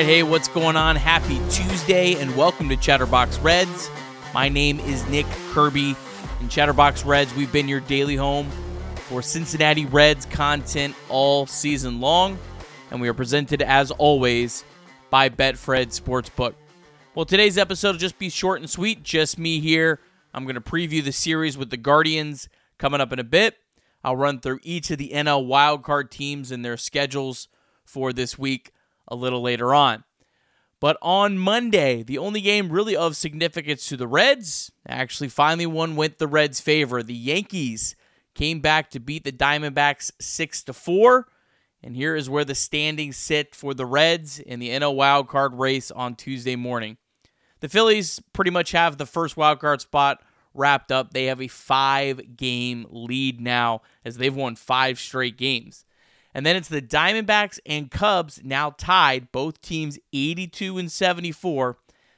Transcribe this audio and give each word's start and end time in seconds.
right, 0.00 0.06
hey, 0.06 0.22
what's 0.22 0.48
going 0.48 0.76
on? 0.76 0.96
Happy 0.96 1.38
Tuesday 1.50 2.14
and 2.14 2.34
welcome 2.34 2.70
to 2.70 2.76
Chatterbox 2.76 3.38
Reds. 3.40 3.90
My 4.32 4.48
name 4.48 4.80
is 4.80 5.06
Nick 5.10 5.26
Kirby. 5.50 5.94
In 6.40 6.48
Chatterbox 6.48 7.04
Reds, 7.04 7.34
we've 7.34 7.52
been 7.52 7.68
your 7.68 7.80
daily 7.80 8.16
home 8.16 8.48
for 9.08 9.20
Cincinnati 9.20 9.84
Reds 9.84 10.24
content 10.24 10.94
all 11.10 11.44
season 11.44 12.00
long, 12.00 12.38
and 12.90 12.98
we 12.98 13.10
are 13.10 13.14
presented 13.14 13.60
as 13.60 13.90
always 13.90 14.64
by 15.10 15.28
Betfred 15.28 15.88
Sportsbook. 15.88 16.54
Well, 17.14 17.26
today's 17.26 17.58
episode 17.58 17.90
will 17.90 17.98
just 17.98 18.18
be 18.18 18.30
short 18.30 18.60
and 18.60 18.70
sweet, 18.70 19.02
just 19.02 19.38
me 19.38 19.60
here. 19.60 20.00
I'm 20.32 20.44
going 20.44 20.54
to 20.54 20.62
preview 20.62 21.04
the 21.04 21.12
series 21.12 21.58
with 21.58 21.68
the 21.68 21.76
Guardians 21.76 22.48
coming 22.78 23.02
up 23.02 23.12
in 23.12 23.18
a 23.18 23.24
bit. 23.24 23.58
I'll 24.02 24.16
run 24.16 24.40
through 24.40 24.60
each 24.62 24.90
of 24.90 24.96
the 24.96 25.10
NL 25.10 25.46
wildcard 25.46 26.08
teams 26.08 26.50
and 26.50 26.64
their 26.64 26.78
schedules 26.78 27.48
for 27.84 28.14
this 28.14 28.38
week 28.38 28.72
a 29.10 29.16
little 29.16 29.42
later 29.42 29.74
on. 29.74 30.04
But 30.80 30.96
on 31.02 31.36
Monday, 31.36 32.02
the 32.02 32.18
only 32.18 32.40
game 32.40 32.72
really 32.72 32.96
of 32.96 33.16
significance 33.16 33.86
to 33.88 33.96
the 33.98 34.08
Reds, 34.08 34.72
actually 34.88 35.28
finally 35.28 35.66
one 35.66 35.94
went 35.94 36.18
the 36.18 36.26
Reds' 36.26 36.60
favor. 36.60 37.02
The 37.02 37.14
Yankees 37.14 37.96
came 38.34 38.60
back 38.60 38.90
to 38.90 39.00
beat 39.00 39.24
the 39.24 39.32
Diamondbacks 39.32 40.10
6 40.18 40.62
to 40.64 40.72
4. 40.72 41.26
And 41.82 41.96
here 41.96 42.16
is 42.16 42.30
where 42.30 42.44
the 42.44 42.54
standings 42.54 43.16
sit 43.16 43.54
for 43.54 43.74
the 43.74 43.86
Reds 43.86 44.38
in 44.38 44.58
the 44.58 44.70
NL 44.70 44.94
wildcard 44.94 45.58
race 45.58 45.90
on 45.90 46.14
Tuesday 46.14 46.56
morning. 46.56 46.96
The 47.60 47.68
Phillies 47.68 48.20
pretty 48.32 48.50
much 48.50 48.72
have 48.72 48.96
the 48.96 49.06
first 49.06 49.36
wildcard 49.36 49.80
spot 49.80 50.22
wrapped 50.54 50.90
up. 50.90 51.12
They 51.12 51.26
have 51.26 51.40
a 51.40 51.48
five 51.48 52.36
game 52.36 52.86
lead 52.90 53.40
now 53.40 53.82
as 54.04 54.16
they've 54.16 54.34
won 54.34 54.56
five 54.56 54.98
straight 54.98 55.36
games. 55.36 55.84
And 56.34 56.46
then 56.46 56.56
it's 56.56 56.68
the 56.68 56.82
Diamondbacks 56.82 57.58
and 57.66 57.90
Cubs 57.90 58.40
now 58.44 58.70
tied, 58.70 59.32
both 59.32 59.60
teams 59.60 59.98
82 60.12 60.78
and 60.78 60.90
74. 60.90 61.76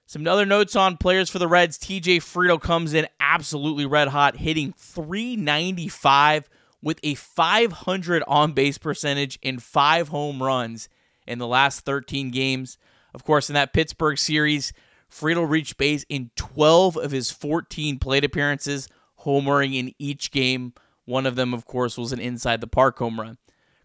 Some 0.06 0.28
other 0.28 0.46
notes 0.46 0.76
on 0.76 0.98
players 0.98 1.30
for 1.30 1.40
the 1.40 1.48
Reds. 1.48 1.78
TJ 1.78 2.18
Friedl 2.18 2.62
comes 2.62 2.94
in 2.94 3.08
absolutely 3.20 3.86
red 3.86 4.10
hot, 4.10 4.38
hitting 4.38 4.74
395 4.78 6.50
with 6.82 7.00
a 7.04 7.16
500 7.16 8.24
on 8.28 8.52
base 8.52 8.78
percentage 8.78 9.40
and 9.42 9.64
five 9.64 10.10
home 10.10 10.44
runs 10.44 10.90
in 11.26 11.40
the 11.40 11.48
last 11.48 11.86
13 11.86 12.30
games. 12.32 12.78
Of 13.14 13.24
course, 13.24 13.50
in 13.50 13.54
that 13.54 13.74
Pittsburgh 13.74 14.18
series, 14.18 14.74
Friedl 15.10 15.50
reached 15.50 15.78
base 15.78 16.06
in 16.10 16.32
12 16.36 16.98
of 16.98 17.12
his 17.12 17.32
14 17.32 18.00
plate 18.00 18.26
appearances, 18.26 18.90
homering 19.22 19.76
in 19.76 19.94
each 20.00 20.32
game. 20.32 20.74
One 21.06 21.26
of 21.26 21.36
them, 21.36 21.54
of 21.54 21.66
course, 21.66 21.98
was 21.98 22.12
an 22.12 22.20
inside 22.20 22.62
the 22.62 22.68
park 22.68 22.98
home 22.98 23.20
run. 23.20 23.38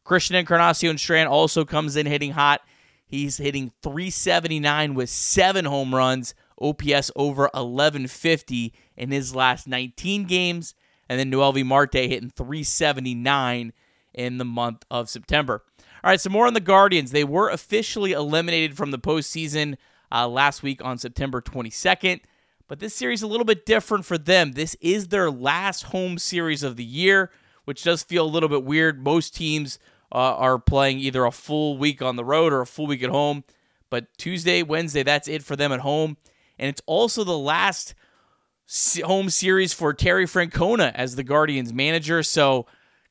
Christian 0.05 0.37
Encarnacion 0.37 0.99
Strand 0.99 1.29
also 1.29 1.65
comes 1.65 1.97
in 1.97 2.07
hitting 2.07 2.33
hot. 2.33 2.63
He's 3.09 3.39
hitting 3.39 3.73
379 3.83 4.95
with 4.95 5.09
seven 5.09 5.65
home 5.65 5.95
runs, 5.95 6.35
OPS 6.61 7.11
over 7.17 7.45
1150 7.55 8.75
in 8.97 9.11
his 9.11 9.35
last 9.35 9.67
19 9.67 10.25
games. 10.25 10.75
And 11.09 11.19
then 11.19 11.31
Noelvi 11.31 11.65
Marte 11.65 11.95
hitting 11.95 12.31
379 12.31 13.73
in 14.13 14.39
the 14.39 14.45
month 14.45 14.85
of 14.91 15.09
September. 15.09 15.65
All 16.05 16.11
right, 16.11 16.21
some 16.21 16.33
more 16.33 16.47
on 16.47 16.55
the 16.55 16.61
Guardians. 16.61 17.11
They 17.11 17.25
were 17.25 17.49
officially 17.49 18.13
eliminated 18.13 18.77
from 18.77 18.91
the 18.91 18.99
postseason 18.99 19.77
uh, 20.13 20.29
last 20.29 20.63
week 20.63 20.85
on 20.85 20.99
September 20.99 21.41
22nd. 21.41 22.21
But 22.69 22.81
this 22.81 22.95
series 22.95 23.21
is 23.21 23.23
a 23.23 23.29
little 23.29 23.47
bit 23.47 23.65
different 23.65 24.05
for 24.05 24.19
them. 24.19 24.53
This 24.53 24.77
is 24.83 25.09
their 25.09 25.31
last 25.31 25.85
home 25.85 26.19
series 26.19 26.63
of 26.63 26.77
the 26.77 26.85
year, 26.85 27.31
which 27.65 27.83
does 27.83 28.03
feel 28.03 28.27
a 28.27 28.29
little 28.29 28.51
bit 28.51 28.65
weird. 28.65 29.03
Most 29.03 29.35
teams 29.35 29.79
uh, 30.13 30.37
are 30.37 30.59
playing 30.59 30.99
either 30.99 31.25
a 31.25 31.33
full 31.33 31.79
week 31.79 32.03
on 32.03 32.17
the 32.17 32.25
road 32.25 32.53
or 32.53 32.61
a 32.61 32.67
full 32.67 32.87
week 32.87 33.03
at 33.03 33.11
home. 33.11 33.45
But 33.91 34.07
Tuesday, 34.19 34.63
Wednesday, 34.63 35.03
that's 35.03 35.29
it 35.29 35.43
for 35.43 35.57
them 35.57 35.73
at 35.73 35.81
home. 35.81 36.17
And 36.59 36.69
it's 36.69 36.83
also 36.87 37.25
the 37.25 37.39
last 37.39 37.95
home 39.05 39.31
series 39.31 39.73
for 39.73 39.95
Terry 39.95 40.27
Francona 40.27 40.93
as 40.95 41.17
the 41.17 41.25
Guardians 41.25 41.73
manager. 41.73 42.23
So, 42.23 42.67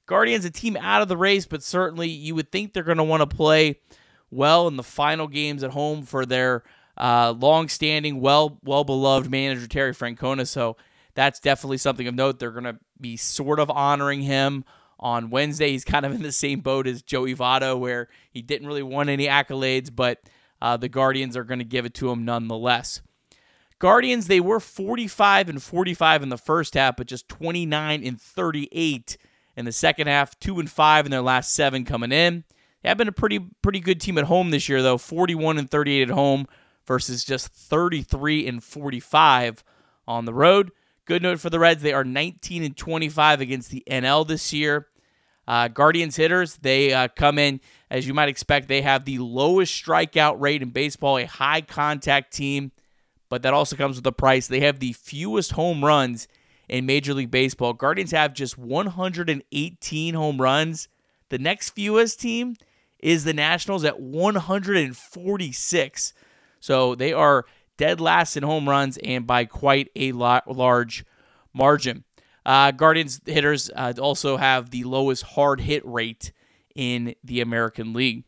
Guardians, 0.06 0.46
a 0.46 0.52
team 0.52 0.78
out 0.78 1.02
of 1.02 1.08
the 1.08 1.18
race, 1.18 1.46
but 1.46 1.64
certainly 1.64 2.08
you 2.10 2.36
would 2.36 2.52
think 2.52 2.74
they're 2.74 2.84
going 2.84 2.98
to 2.98 3.04
want 3.04 3.28
to 3.28 3.36
play 3.36 3.80
well 4.30 4.68
in 4.68 4.78
the 4.78 4.84
final 4.84 5.28
games 5.28 5.64
at 5.64 5.72
home 5.72 6.04
for 6.04 6.26
their 6.26 6.64
uh, 6.98 7.34
long-standing, 7.38 8.22
well, 8.22 8.60
well-beloved 8.64 9.30
manager 9.30 9.68
Terry 9.68 9.94
Francona. 9.94 10.48
So 10.48 10.78
that's 11.14 11.40
definitely 11.40 11.78
something 11.78 12.08
of 12.08 12.16
note. 12.16 12.40
They're 12.40 12.52
going 12.52 12.64
to 12.64 12.80
be 13.00 13.18
sort 13.18 13.60
of 13.60 13.70
honoring 13.70 14.22
him 14.22 14.64
on 15.00 15.30
Wednesday. 15.30 15.72
He's 15.72 15.86
kind 15.86 16.06
of 16.06 16.14
in 16.14 16.24
the 16.24 16.32
same 16.32 16.62
boat 16.62 16.88
as 16.88 17.02
Joey 17.02 17.36
Votto, 17.36 17.80
where 17.80 18.10
he 18.32 18.42
didn't 18.42 18.68
really 18.68 18.84
want 18.84 19.10
any 19.10 19.28
accolades, 19.28 19.94
but 19.94 20.22
uh, 20.62 20.78
the 20.78 20.90
Guardians 20.90 21.38
are 21.38 21.44
going 21.44 21.60
to 21.60 21.66
give 21.66 21.86
it 21.86 21.94
to 21.96 22.10
him 22.10 22.26
nonetheless. 22.26 23.02
Guardians, 23.80 24.28
they 24.28 24.40
were 24.40 24.60
45 24.60 25.50
and 25.50 25.62
45 25.62 26.24
in 26.24 26.30
the 26.30 26.38
first 26.38 26.74
half, 26.74 26.98
but 26.98 27.08
just 27.08 27.30
29 27.30 28.04
and 28.04 28.20
38 28.20 29.18
in 29.56 29.66
the 29.66 29.72
second 29.72 30.08
half. 30.08 30.40
Two 30.40 30.60
and 30.60 30.70
five 30.70 31.06
in 31.06 31.12
their 31.12 31.22
last 31.22 31.54
seven 31.54 31.86
coming 31.86 32.12
in. 32.12 32.44
They 32.82 32.90
have 32.90 32.98
been 32.98 33.08
a 33.08 33.14
pretty 33.14 33.40
pretty 33.62 33.80
good 33.80 34.02
team 34.02 34.18
at 34.18 34.26
home 34.26 34.50
this 34.50 34.68
year, 34.68 34.82
though. 34.82 34.98
41 34.98 35.60
and 35.60 35.70
38 35.70 36.10
at 36.10 36.16
home 36.16 36.48
versus 36.88 37.24
just 37.24 37.50
33 37.50 38.48
and 38.48 38.64
45 38.64 39.64
on 40.08 40.26
the 40.26 40.34
road. 40.34 40.72
Good 41.08 41.24
note 41.24 41.40
for 41.40 41.50
the 41.50 41.58
Reds: 41.58 41.82
they 41.82 41.94
are 41.94 42.04
19 42.04 42.64
and 42.64 42.76
25 42.76 43.40
against 43.40 43.72
the 43.72 43.82
NL 43.90 44.28
this 44.28 44.52
year. 44.52 44.88
Uh, 45.48 45.70
Guardians 45.70 46.18
hitters, 46.18 46.58
they 46.58 46.94
uh, 46.94 47.08
come 47.08 47.40
in 47.40 47.62
as 47.90 48.06
you 48.06 48.14
might 48.14 48.28
expect. 48.28 48.68
They 48.68 48.82
have 48.82 49.06
the 49.06 49.20
lowest 49.20 49.74
strikeout 49.74 50.42
rate 50.42 50.62
in 50.62 50.72
baseball, 50.72 51.18
a 51.18 51.24
high 51.24 51.62
contact 51.62 52.34
team, 52.34 52.74
but 53.30 53.44
that 53.44 53.54
also 53.54 53.78
comes 53.78 53.96
with 53.96 54.06
a 54.06 54.12
price. 54.12 54.48
They 54.48 54.60
have 54.60 54.80
the 54.80 54.92
fewest 54.92 55.54
home 55.54 55.86
runs 55.86 56.28
in 56.68 56.86
Major 56.86 57.14
League 57.14 57.32
Baseball. 57.32 57.72
Guardians 57.72 58.12
have 58.12 58.34
just 58.34 58.58
118 58.58 60.14
home 60.14 60.42
runs. 60.42 60.90
The 61.30 61.40
next 61.40 61.70
fewest 61.70 62.20
team 62.20 62.58
is 63.00 63.24
the 63.24 63.34
Nationals 63.34 63.86
at 63.86 64.02
146. 64.02 66.14
So 66.60 66.96
they 66.96 67.14
are 67.14 67.46
dead 67.78 68.02
last 68.02 68.36
in 68.38 68.44
home 68.44 68.68
runs 68.68 68.98
and 68.98 69.26
by 69.26 69.46
quite 69.46 69.90
a 69.96 70.12
large 70.12 71.06
margin. 71.54 72.04
Uh, 72.46 72.72
Guardians 72.72 73.22
hitters 73.26 73.70
uh, 73.76 73.94
also 74.00 74.38
have 74.38 74.70
the 74.70 74.84
lowest 74.84 75.24
hard 75.24 75.60
hit 75.60 75.86
rate 75.86 76.32
in 76.76 77.16
the 77.24 77.42
American 77.42 77.94
League. 77.94 78.24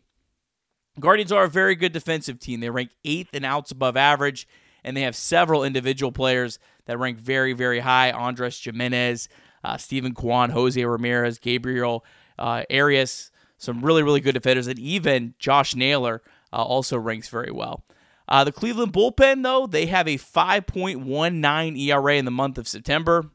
Guardians 0.99 1.31
are 1.31 1.45
a 1.45 1.49
very 1.49 1.75
good 1.75 1.93
defensive 1.93 2.39
team. 2.39 2.59
They 2.59 2.69
rank 2.69 2.91
eighth 3.05 3.33
in 3.33 3.45
outs 3.45 3.71
above 3.71 3.95
average, 3.95 4.47
and 4.83 4.97
they 4.97 5.01
have 5.01 5.15
several 5.15 5.63
individual 5.63 6.11
players 6.11 6.59
that 6.85 6.99
rank 6.99 7.17
very, 7.17 7.53
very 7.53 7.79
high. 7.79 8.11
Andres 8.11 8.61
Gimenez, 8.61 9.29
uh, 9.63 9.77
Steven 9.77 10.13
Kwan, 10.13 10.49
Jose 10.49 10.83
Ramirez, 10.83 11.39
Gabriel 11.39 12.03
uh, 12.37 12.63
Arias, 12.69 13.31
some 13.57 13.81
really, 13.81 14.03
really 14.03 14.19
good 14.19 14.33
defenders, 14.33 14.67
and 14.67 14.79
even 14.79 15.33
Josh 15.39 15.75
Naylor 15.75 16.21
uh, 16.51 16.63
also 16.63 16.97
ranks 16.97 17.29
very 17.29 17.51
well. 17.51 17.83
Uh, 18.29 18.43
the 18.43 18.51
Cleveland 18.51 18.93
bullpen, 18.93 19.41
though, 19.41 19.65
they 19.65 19.87
have 19.87 20.07
a 20.07 20.17
5.19 20.17 21.77
ERA 21.79 22.15
in 22.15 22.25
the 22.25 22.31
month 22.31 22.59
of 22.59 22.67
September. 22.67 23.31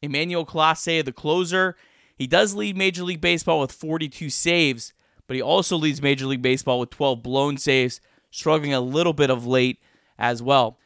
Emmanuel 0.00 0.46
Clase, 0.46 1.04
the 1.04 1.12
closer, 1.12 1.76
he 2.16 2.28
does 2.28 2.54
lead 2.54 2.76
Major 2.76 3.02
League 3.02 3.20
Baseball 3.20 3.58
with 3.58 3.72
42 3.72 4.30
saves, 4.30 4.92
but 5.26 5.34
he 5.34 5.42
also 5.42 5.76
leads 5.76 6.00
Major 6.00 6.26
League 6.26 6.42
Baseball 6.42 6.78
with 6.78 6.90
12 6.90 7.24
blown 7.24 7.56
saves, 7.56 8.00
struggling 8.30 8.72
a 8.72 8.80
little 8.80 9.12
bit 9.12 9.30
of 9.30 9.46
late 9.46 9.80
as 10.16 10.40
well. 10.42 10.78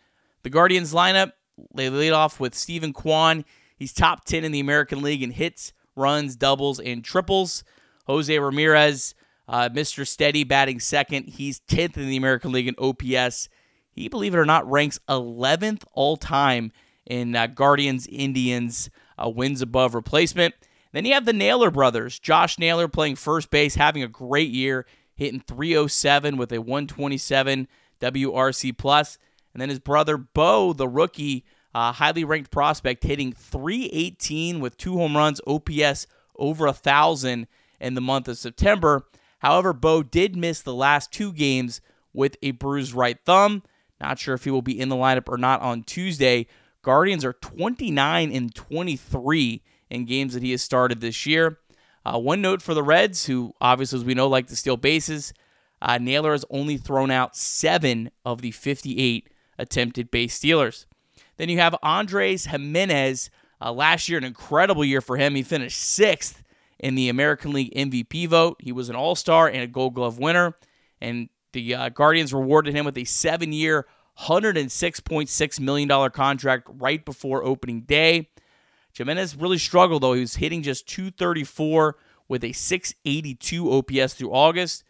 The 0.42 0.50
Guardians 0.50 0.94
lineup, 0.94 1.32
they 1.74 1.90
lead 1.90 2.12
off 2.12 2.40
with 2.40 2.54
Steven 2.54 2.94
Kwan. 2.94 3.44
He's 3.76 3.92
top 3.92 4.24
10 4.24 4.42
in 4.42 4.52
the 4.52 4.60
American 4.60 5.02
League 5.02 5.22
in 5.22 5.32
hits, 5.32 5.74
runs, 5.94 6.34
doubles, 6.34 6.80
and 6.80 7.04
triples. 7.04 7.62
Jose 8.06 8.38
Ramirez, 8.38 9.14
uh, 9.50 9.68
Mr. 9.68 10.06
Steady, 10.06 10.44
batting 10.44 10.78
second. 10.78 11.28
He's 11.28 11.60
10th 11.68 11.96
in 11.96 12.08
the 12.08 12.16
American 12.16 12.52
League 12.52 12.68
in 12.68 12.76
OPS. 12.78 13.48
He, 13.90 14.08
believe 14.08 14.32
it 14.32 14.38
or 14.38 14.46
not, 14.46 14.70
ranks 14.70 15.00
11th 15.08 15.82
all 15.92 16.16
time 16.16 16.70
in 17.04 17.34
uh, 17.34 17.48
Guardians 17.48 18.06
Indians 18.06 18.90
uh, 19.18 19.28
wins 19.28 19.60
above 19.60 19.96
replacement. 19.96 20.54
Then 20.92 21.04
you 21.04 21.14
have 21.14 21.24
the 21.24 21.32
Naylor 21.32 21.72
brothers. 21.72 22.20
Josh 22.20 22.60
Naylor 22.60 22.86
playing 22.86 23.16
first 23.16 23.50
base, 23.50 23.74
having 23.74 24.04
a 24.04 24.08
great 24.08 24.50
year, 24.50 24.86
hitting 25.16 25.40
307 25.40 26.36
with 26.36 26.52
a 26.52 26.60
127 26.60 27.66
WRC 28.00 28.78
plus. 28.78 29.18
And 29.52 29.60
then 29.60 29.68
his 29.68 29.80
brother 29.80 30.16
Bo, 30.16 30.72
the 30.72 30.86
rookie, 30.86 31.44
uh, 31.74 31.90
highly 31.90 32.22
ranked 32.22 32.52
prospect, 32.52 33.02
hitting 33.02 33.32
318 33.32 34.60
with 34.60 34.76
two 34.76 34.96
home 34.96 35.16
runs, 35.16 35.40
OPS 35.44 36.06
over 36.36 36.68
a 36.68 36.72
thousand 36.72 37.48
in 37.80 37.94
the 37.94 38.00
month 38.00 38.28
of 38.28 38.38
September. 38.38 39.06
However, 39.40 39.72
Bo 39.72 40.02
did 40.02 40.36
miss 40.36 40.62
the 40.62 40.74
last 40.74 41.12
two 41.12 41.32
games 41.32 41.80
with 42.12 42.36
a 42.42 42.52
bruised 42.52 42.94
right 42.94 43.18
thumb. 43.24 43.62
Not 44.00 44.18
sure 44.18 44.34
if 44.34 44.44
he 44.44 44.50
will 44.50 44.62
be 44.62 44.78
in 44.78 44.88
the 44.88 44.96
lineup 44.96 45.28
or 45.28 45.36
not 45.36 45.60
on 45.60 45.82
Tuesday. 45.82 46.46
Guardians 46.82 47.24
are 47.24 47.34
29 47.34 48.32
and 48.32 48.54
23 48.54 49.62
in 49.90 50.04
games 50.04 50.34
that 50.34 50.42
he 50.42 50.52
has 50.52 50.62
started 50.62 51.00
this 51.00 51.26
year. 51.26 51.58
Uh, 52.04 52.18
one 52.18 52.40
note 52.40 52.62
for 52.62 52.72
the 52.72 52.82
Reds, 52.82 53.26
who 53.26 53.52
obviously, 53.60 53.98
as 53.98 54.04
we 54.04 54.14
know, 54.14 54.28
like 54.28 54.46
to 54.46 54.56
steal 54.56 54.76
bases. 54.78 55.34
Uh, 55.82 55.98
Naylor 55.98 56.32
has 56.32 56.44
only 56.50 56.76
thrown 56.76 57.10
out 57.10 57.36
seven 57.36 58.10
of 58.24 58.42
the 58.42 58.50
58 58.50 59.28
attempted 59.58 60.10
base 60.10 60.34
stealers. 60.34 60.86
Then 61.36 61.48
you 61.48 61.58
have 61.58 61.76
Andres 61.82 62.46
Gimenez. 62.46 63.30
Uh, 63.62 63.72
last 63.72 64.08
year, 64.08 64.16
an 64.16 64.24
incredible 64.24 64.84
year 64.84 65.02
for 65.02 65.18
him. 65.18 65.34
He 65.34 65.42
finished 65.42 65.78
sixth 65.78 66.42
in 66.80 66.94
the 66.94 67.08
American 67.08 67.52
League 67.52 67.72
MVP 67.74 68.26
vote. 68.28 68.56
He 68.58 68.72
was 68.72 68.88
an 68.88 68.96
All 68.96 69.14
Star 69.14 69.46
and 69.46 69.62
a 69.62 69.66
Gold 69.66 69.94
Glove 69.94 70.18
winner. 70.18 70.56
And 71.00 71.28
the 71.52 71.74
uh, 71.74 71.88
Guardians 71.90 72.34
rewarded 72.34 72.74
him 72.74 72.84
with 72.84 72.98
a 72.98 73.04
seven 73.04 73.52
year, 73.52 73.86
$106.6 74.20 75.60
million 75.60 76.10
contract 76.10 76.68
right 76.72 77.04
before 77.04 77.44
opening 77.44 77.82
day. 77.82 78.30
Gimenez 78.96 79.36
really 79.36 79.58
struggled, 79.58 80.02
though. 80.02 80.14
He 80.14 80.20
was 80.20 80.36
hitting 80.36 80.62
just 80.62 80.88
234 80.88 81.96
with 82.28 82.42
a 82.42 82.52
682 82.52 83.72
OPS 83.72 84.14
through 84.14 84.32
August, 84.32 84.84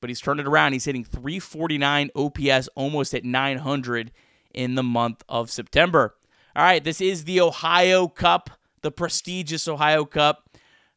but 0.00 0.10
he's 0.10 0.20
turned 0.20 0.40
it 0.40 0.46
around. 0.46 0.72
He's 0.72 0.84
hitting 0.84 1.04
349 1.04 2.10
OPS, 2.16 2.68
almost 2.74 3.14
at 3.14 3.24
900 3.24 4.12
in 4.52 4.74
the 4.74 4.82
month 4.82 5.22
of 5.28 5.50
September. 5.50 6.14
All 6.56 6.62
right, 6.62 6.82
this 6.82 7.00
is 7.00 7.24
the 7.24 7.40
Ohio 7.40 8.08
Cup, 8.08 8.50
the 8.82 8.92
prestigious 8.92 9.68
Ohio 9.68 10.04
Cup. 10.04 10.43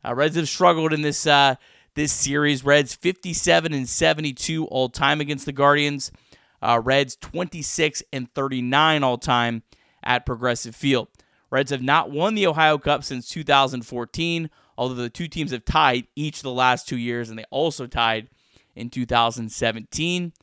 Uh, 0.07 0.15
Reds 0.15 0.35
have 0.35 0.47
struggled 0.47 0.93
in 0.93 1.01
this 1.01 1.27
uh, 1.27 1.55
this 1.95 2.13
series. 2.13 2.63
Reds 2.63 2.95
57 2.95 3.73
and 3.73 3.89
72 3.89 4.65
all 4.65 4.89
time 4.89 5.19
against 5.19 5.45
the 5.45 5.51
Guardians. 5.51 6.11
Uh, 6.61 6.81
Reds 6.83 7.15
26 7.17 8.03
and 8.13 8.33
39 8.33 9.03
all 9.03 9.17
time 9.17 9.63
at 10.03 10.25
Progressive 10.25 10.75
Field. 10.75 11.07
Reds 11.49 11.71
have 11.71 11.81
not 11.81 12.11
won 12.11 12.35
the 12.35 12.47
Ohio 12.47 12.77
Cup 12.77 13.03
since 13.03 13.29
2014, 13.29 14.49
although 14.77 14.95
the 14.95 15.09
two 15.09 15.27
teams 15.27 15.51
have 15.51 15.65
tied 15.65 16.07
each 16.15 16.41
the 16.41 16.51
last 16.51 16.87
two 16.87 16.97
years, 16.97 17.29
and 17.29 17.37
they 17.37 17.45
also 17.49 17.87
tied 17.87 18.29
in 18.75 18.89
2017. 18.89 20.33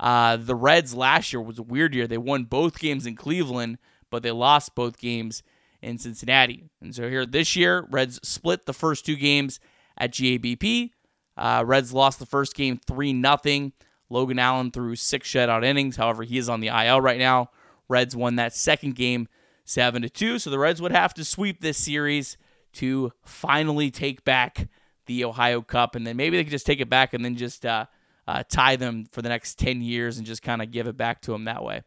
Uh, 0.00 0.36
the 0.36 0.54
Reds 0.54 0.94
last 0.94 1.32
year 1.32 1.40
was 1.40 1.58
a 1.58 1.62
weird 1.62 1.94
year. 1.94 2.06
They 2.06 2.18
won 2.18 2.44
both 2.44 2.78
games 2.78 3.06
in 3.06 3.16
Cleveland, 3.16 3.78
but 4.10 4.22
they 4.22 4.30
lost 4.32 4.74
both 4.74 4.98
games 4.98 5.42
in 5.84 5.98
Cincinnati. 5.98 6.64
And 6.80 6.94
so 6.94 7.08
here 7.08 7.26
this 7.26 7.54
year, 7.54 7.86
Reds 7.90 8.20
split 8.26 8.66
the 8.66 8.72
first 8.72 9.06
two 9.06 9.16
games 9.16 9.60
at 9.96 10.12
GABP. 10.12 10.90
Uh, 11.36 11.62
Reds 11.66 11.92
lost 11.92 12.18
the 12.18 12.26
first 12.26 12.54
game 12.54 12.80
3 12.86 13.22
0. 13.22 13.72
Logan 14.10 14.38
Allen 14.38 14.70
threw 14.70 14.96
six 14.96 15.28
shutout 15.28 15.64
innings. 15.64 15.96
However, 15.96 16.22
he 16.22 16.38
is 16.38 16.48
on 16.48 16.60
the 16.60 16.68
IL 16.68 17.00
right 17.00 17.18
now. 17.18 17.50
Reds 17.88 18.14
won 18.14 18.36
that 18.36 18.54
second 18.54 18.94
game 18.94 19.28
7 19.64 20.02
to 20.02 20.08
2. 20.08 20.38
So 20.38 20.50
the 20.50 20.58
Reds 20.58 20.80
would 20.80 20.92
have 20.92 21.14
to 21.14 21.24
sweep 21.24 21.60
this 21.60 21.78
series 21.78 22.36
to 22.74 23.12
finally 23.24 23.90
take 23.90 24.24
back 24.24 24.68
the 25.06 25.24
Ohio 25.24 25.62
Cup. 25.62 25.94
And 25.94 26.06
then 26.06 26.16
maybe 26.16 26.36
they 26.36 26.44
could 26.44 26.50
just 26.50 26.66
take 26.66 26.80
it 26.80 26.88
back 26.88 27.14
and 27.14 27.24
then 27.24 27.36
just 27.36 27.66
uh, 27.66 27.86
uh, 28.26 28.42
tie 28.48 28.76
them 28.76 29.06
for 29.10 29.22
the 29.22 29.28
next 29.28 29.58
10 29.58 29.82
years 29.82 30.18
and 30.18 30.26
just 30.26 30.42
kind 30.42 30.62
of 30.62 30.70
give 30.70 30.86
it 30.86 30.96
back 30.96 31.20
to 31.22 31.32
them 31.32 31.44
that 31.44 31.62
way. 31.62 31.82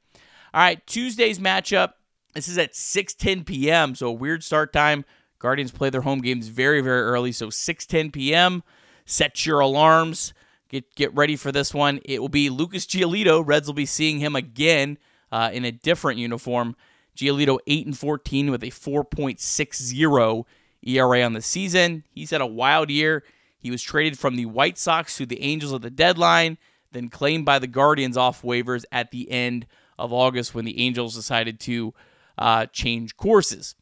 All 0.53 0.61
right, 0.61 0.85
Tuesday's 0.87 1.39
matchup. 1.39 1.93
This 2.37 2.47
is 2.47 2.59
at 2.59 2.73
6:10 2.73 3.47
p.m. 3.47 3.95
So 3.95 4.09
a 4.09 4.11
weird 4.11 4.43
start 4.43 4.71
time. 4.71 5.05
Guardians 5.39 5.71
play 5.71 5.89
their 5.89 6.01
home 6.01 6.21
games 6.21 6.49
very, 6.49 6.81
very 6.81 7.01
early. 7.01 7.31
So 7.31 7.47
6:10 7.47 8.13
p.m. 8.13 8.61
Set 9.07 9.47
your 9.47 9.59
alarms. 9.59 10.35
Get 10.69 10.93
get 10.93 11.15
ready 11.15 11.35
for 11.35 11.51
this 11.51 11.73
one. 11.73 11.99
It 12.05 12.21
will 12.21 12.29
be 12.29 12.51
Lucas 12.51 12.85
Giolito. 12.85 13.41
Reds 13.43 13.65
will 13.65 13.73
be 13.73 13.87
seeing 13.87 14.19
him 14.19 14.35
again 14.35 14.99
uh, 15.31 15.49
in 15.51 15.65
a 15.65 15.71
different 15.71 16.19
uniform 16.19 16.75
Giolito 17.15 17.57
8 17.65 17.87
and 17.87 17.97
14 17.97 18.51
with 18.51 18.63
a 18.63 18.67
4.60 18.67 20.45
ERA 20.83 21.23
on 21.23 21.33
the 21.33 21.41
season. 21.41 22.03
He's 22.11 22.29
had 22.29 22.41
a 22.41 22.45
wild 22.45 22.91
year. 22.91 23.23
He 23.57 23.71
was 23.71 23.81
traded 23.81 24.19
from 24.19 24.35
the 24.35 24.45
White 24.45 24.77
Sox 24.77 25.17
to 25.17 25.25
the 25.25 25.41
Angels 25.41 25.73
at 25.73 25.81
the 25.81 25.89
deadline, 25.89 26.59
then 26.91 27.09
claimed 27.09 27.45
by 27.45 27.57
the 27.57 27.65
Guardians 27.65 28.15
off 28.15 28.43
waivers 28.43 28.85
at 28.91 29.09
the 29.09 29.31
end 29.31 29.65
of 29.97 30.13
August 30.13 30.53
when 30.53 30.65
the 30.65 30.79
Angels 30.79 31.15
decided 31.15 31.59
to 31.61 31.95
uh, 32.37 32.65
change 32.67 33.15
courses. 33.17 33.75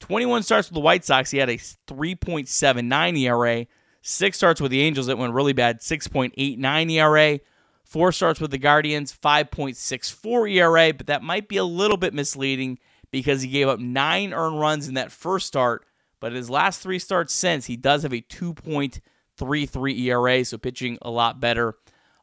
21 0.00 0.42
starts 0.42 0.68
with 0.68 0.74
the 0.74 0.80
White 0.80 1.04
Sox. 1.04 1.30
He 1.30 1.38
had 1.38 1.48
a 1.48 1.56
3.79 1.56 3.18
ERA. 3.18 3.66
Six 4.02 4.36
starts 4.36 4.60
with 4.60 4.72
the 4.72 4.82
Angels. 4.82 5.08
It 5.08 5.16
went 5.16 5.32
really 5.32 5.52
bad. 5.52 5.80
6.89 5.80 6.90
ERA. 6.90 7.40
Four 7.84 8.10
starts 8.10 8.40
with 8.40 8.50
the 8.50 8.58
Guardians, 8.58 9.14
5.64 9.14 10.50
ERA, 10.50 10.94
but 10.94 11.06
that 11.06 11.22
might 11.22 11.46
be 11.46 11.58
a 11.58 11.64
little 11.64 11.98
bit 11.98 12.14
misleading 12.14 12.78
because 13.10 13.42
he 13.42 13.48
gave 13.48 13.68
up 13.68 13.78
nine 13.78 14.32
earned 14.32 14.58
runs 14.58 14.88
in 14.88 14.94
that 14.94 15.12
first 15.12 15.46
start. 15.46 15.84
But 16.18 16.32
in 16.32 16.36
his 16.36 16.48
last 16.48 16.80
three 16.80 16.98
starts 16.98 17.34
since, 17.34 17.66
he 17.66 17.76
does 17.76 18.02
have 18.02 18.14
a 18.14 18.22
2.33 18.22 19.98
ERA, 20.00 20.44
so 20.44 20.56
pitching 20.56 20.98
a 21.02 21.10
lot 21.10 21.38
better 21.38 21.74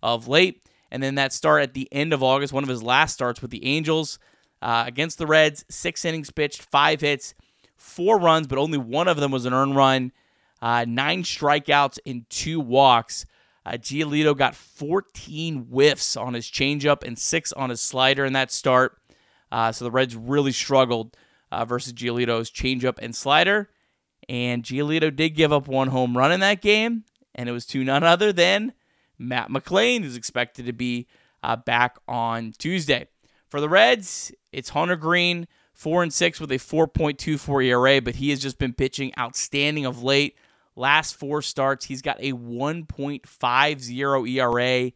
of 0.01 0.27
late. 0.27 0.67
And 0.91 1.03
then 1.03 1.15
that 1.15 1.33
start 1.33 1.61
at 1.61 1.75
the 1.75 1.87
end 1.91 2.13
of 2.13 2.23
August, 2.23 2.51
one 2.51 2.63
of 2.63 2.69
his 2.69 2.81
last 2.81 3.13
starts 3.13 3.41
with 3.41 3.51
the 3.51 3.65
Angels 3.65 4.17
uh, 4.61 4.83
against 4.87 5.17
the 5.17 5.27
Reds, 5.27 5.65
six 5.69 6.05
innings 6.05 6.31
pitched, 6.31 6.61
five 6.61 7.01
hits, 7.01 7.33
four 7.77 8.19
runs, 8.19 8.47
but 8.47 8.57
only 8.57 8.77
one 8.77 9.07
of 9.07 9.17
them 9.17 9.31
was 9.31 9.45
an 9.45 9.53
earned 9.53 9.75
run, 9.75 10.11
uh, 10.61 10.85
nine 10.87 11.23
strikeouts, 11.23 11.99
and 12.05 12.29
two 12.29 12.59
walks. 12.59 13.25
Uh, 13.65 13.71
Giolito 13.71 14.35
got 14.35 14.55
14 14.55 15.65
whiffs 15.65 16.17
on 16.17 16.33
his 16.33 16.45
changeup 16.45 17.03
and 17.03 17.17
six 17.17 17.51
on 17.53 17.69
his 17.69 17.81
slider 17.81 18.25
in 18.25 18.33
that 18.33 18.51
start. 18.51 18.97
Uh, 19.51 19.71
so 19.71 19.85
the 19.85 19.91
Reds 19.91 20.15
really 20.15 20.51
struggled 20.51 21.15
uh, 21.51 21.65
versus 21.65 21.93
Giolito's 21.93 22.51
changeup 22.51 22.99
and 23.01 23.15
slider. 23.15 23.69
And 24.27 24.63
Giolito 24.63 25.15
did 25.15 25.31
give 25.31 25.51
up 25.51 25.67
one 25.67 25.87
home 25.87 26.17
run 26.17 26.31
in 26.31 26.39
that 26.41 26.61
game, 26.61 27.03
and 27.33 27.49
it 27.49 27.51
was 27.51 27.65
to 27.67 27.83
none 27.83 28.03
other 28.03 28.31
than 28.31 28.73
Matt 29.17 29.49
McLain, 29.49 30.03
who's 30.03 30.15
expected 30.15 30.65
to 30.67 30.73
be 30.73 31.07
uh, 31.41 31.55
back 31.55 31.97
on 32.07 32.53
Tuesday. 32.57 33.07
For 33.49 33.59
the 33.59 33.67
Reds, 33.67 34.31
it's 34.51 34.69
Hunter 34.69 34.95
Greene, 34.95 35.47
four 35.73 36.03
and 36.03 36.13
six 36.13 36.39
with 36.39 36.51
a 36.51 36.55
4.24 36.55 37.65
ERA, 37.65 37.99
but 37.99 38.15
he 38.15 38.29
has 38.29 38.39
just 38.39 38.59
been 38.59 38.73
pitching 38.73 39.11
outstanding 39.17 39.87
of 39.87 40.03
late. 40.03 40.37
Last 40.75 41.15
four 41.15 41.41
starts, 41.41 41.85
he's 41.85 42.03
got 42.03 42.17
a 42.19 42.33
1.50 42.33 44.29
ERA, 44.37 44.91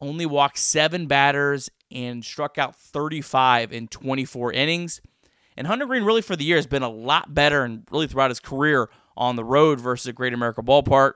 only 0.00 0.26
walked 0.26 0.58
seven 0.58 1.06
batters, 1.06 1.70
and 1.90 2.22
struck 2.22 2.58
out 2.58 2.76
35 2.76 3.72
in 3.72 3.88
24 3.88 4.52
innings. 4.52 5.00
And 5.56 5.66
Hunter 5.66 5.86
Greene, 5.86 6.04
really 6.04 6.22
for 6.22 6.36
the 6.36 6.44
year, 6.44 6.56
has 6.56 6.66
been 6.66 6.82
a 6.82 6.90
lot 6.90 7.34
better 7.34 7.64
and 7.64 7.86
really 7.90 8.06
throughout 8.06 8.30
his 8.30 8.40
career 8.40 8.90
on 9.16 9.36
the 9.36 9.44
road 9.44 9.80
versus 9.80 10.12
Great 10.12 10.34
America 10.34 10.62
Ballpark. 10.62 11.14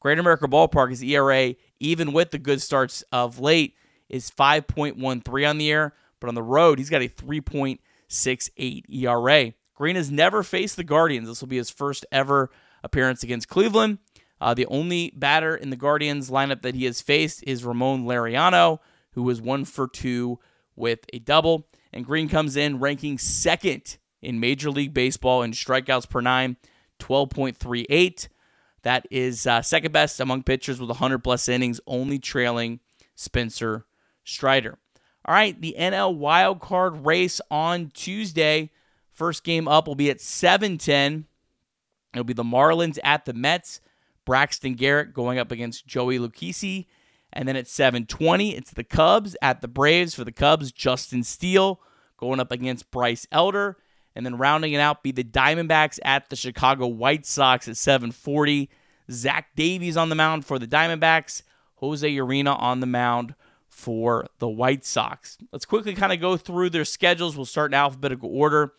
Great 0.00 0.18
America 0.18 0.46
Ballpark, 0.46 0.90
his 0.90 1.02
ERA, 1.02 1.54
even 1.80 2.12
with 2.12 2.30
the 2.30 2.38
good 2.38 2.60
starts 2.60 3.02
of 3.10 3.40
late, 3.40 3.74
is 4.08 4.30
5.13 4.30 5.48
on 5.48 5.58
the 5.58 5.70
air, 5.70 5.94
but 6.20 6.28
on 6.28 6.34
the 6.34 6.42
road, 6.42 6.78
he's 6.78 6.90
got 6.90 7.02
a 7.02 7.08
3.68 7.08 8.84
ERA. 8.88 9.54
Greene 9.74 9.96
has 9.96 10.10
never 10.10 10.42
faced 10.42 10.76
the 10.76 10.84
Guardians. 10.84 11.28
This 11.28 11.40
will 11.40 11.48
be 11.48 11.56
his 11.56 11.70
first 11.70 12.06
ever 12.12 12.50
appearance 12.82 13.22
against 13.22 13.48
Cleveland. 13.48 13.98
Uh, 14.40 14.54
the 14.54 14.66
only 14.66 15.12
batter 15.16 15.56
in 15.56 15.70
the 15.70 15.76
Guardians 15.76 16.30
lineup 16.30 16.62
that 16.62 16.74
he 16.74 16.84
has 16.84 17.00
faced 17.00 17.42
is 17.46 17.64
Ramon 17.64 18.04
Laureano, 18.04 18.78
who 19.12 19.22
was 19.22 19.40
one 19.40 19.64
for 19.64 19.88
two 19.88 20.38
with 20.76 21.00
a 21.12 21.18
double. 21.18 21.68
And 21.92 22.04
Greene 22.04 22.28
comes 22.28 22.56
in 22.56 22.80
ranking 22.80 23.18
second 23.18 23.98
in 24.20 24.40
Major 24.40 24.70
League 24.70 24.94
Baseball 24.94 25.42
in 25.42 25.52
strikeouts 25.52 26.08
per 26.08 26.20
nine, 26.20 26.56
12.38. 27.00 28.28
That 28.82 29.06
is 29.10 29.46
uh, 29.46 29.62
second 29.62 29.92
best 29.92 30.20
among 30.20 30.42
pitchers 30.42 30.78
with 30.80 30.90
100 30.90 31.18
plus 31.20 31.48
innings, 31.48 31.80
only 31.86 32.18
trailing 32.18 32.80
Spencer 33.14 33.86
Strider. 34.24 34.78
All 35.26 35.34
right, 35.34 35.58
the 35.58 35.76
NL 35.78 36.16
wild 36.16 36.60
card 36.60 37.06
race 37.06 37.40
on 37.50 37.90
Tuesday. 37.94 38.70
First 39.10 39.44
game 39.44 39.68
up 39.68 39.86
will 39.86 39.94
be 39.94 40.10
at 40.10 40.20
7:10. 40.20 41.24
It'll 42.12 42.24
be 42.24 42.34
the 42.34 42.42
Marlins 42.42 42.98
at 43.02 43.24
the 43.24 43.32
Mets. 43.32 43.80
Braxton 44.24 44.74
Garrett 44.74 45.14
going 45.14 45.38
up 45.38 45.50
against 45.50 45.86
Joey 45.86 46.18
Lucchesi. 46.18 46.86
And 47.32 47.48
then 47.48 47.56
at 47.56 47.66
7:20, 47.66 48.56
it's 48.56 48.72
the 48.72 48.84
Cubs 48.84 49.36
at 49.40 49.60
the 49.60 49.68
Braves 49.68 50.14
for 50.14 50.24
the 50.24 50.32
Cubs. 50.32 50.72
Justin 50.72 51.22
Steele 51.22 51.80
going 52.16 52.38
up 52.40 52.52
against 52.52 52.90
Bryce 52.90 53.26
Elder. 53.32 53.78
And 54.14 54.24
then 54.24 54.38
rounding 54.38 54.72
it 54.72 54.78
out 54.78 55.02
be 55.02 55.10
the 55.10 55.24
Diamondbacks 55.24 55.98
at 56.04 56.28
the 56.28 56.36
Chicago 56.36 56.86
White 56.86 57.26
Sox 57.26 57.66
at 57.66 57.76
740. 57.76 58.70
Zach 59.10 59.48
Davies 59.56 59.96
on 59.96 60.08
the 60.08 60.14
mound 60.14 60.44
for 60.44 60.58
the 60.58 60.66
Diamondbacks. 60.66 61.42
Jose 61.76 62.08
Urena 62.08 62.58
on 62.60 62.80
the 62.80 62.86
mound 62.86 63.34
for 63.74 64.24
the 64.38 64.48
White 64.48 64.84
Sox. 64.84 65.36
Let's 65.52 65.64
quickly 65.64 65.94
kind 65.94 66.12
of 66.12 66.20
go 66.20 66.36
through 66.36 66.70
their 66.70 66.84
schedules. 66.84 67.36
We'll 67.36 67.44
start 67.44 67.72
in 67.72 67.74
alphabetical 67.74 68.30
order. 68.32 68.72